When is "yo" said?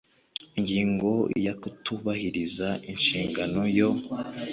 3.77-3.89